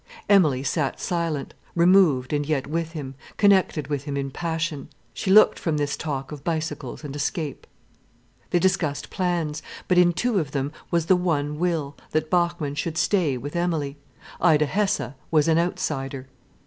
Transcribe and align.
Emilie 0.27 0.63
sat 0.63 0.99
silent, 0.99 1.53
removed 1.75 2.33
and 2.33 2.47
yet 2.47 2.65
with 2.65 2.93
him, 2.93 3.13
connected 3.37 3.85
with 3.87 4.05
him 4.05 4.17
in 4.17 4.31
passion. 4.31 4.89
She 5.13 5.29
looked 5.29 5.59
from 5.59 5.77
this 5.77 5.95
talk 5.95 6.31
of 6.31 6.43
bicycles 6.43 7.03
and 7.03 7.15
escape. 7.15 7.67
They 8.49 8.57
discussed 8.57 9.11
plans. 9.11 9.61
But 9.87 9.99
in 9.99 10.13
two 10.13 10.39
of 10.39 10.53
them 10.53 10.71
was 10.89 11.05
the 11.05 11.15
one 11.15 11.59
will, 11.59 11.95
that 12.13 12.31
Bachmann 12.31 12.73
should 12.73 12.97
stay 12.97 13.37
with 13.37 13.55
Emilie. 13.55 13.97
Ida 14.39 14.65
Hesse 14.65 15.13
was 15.29 15.47
an 15.47 15.59
outsider. 15.59 16.25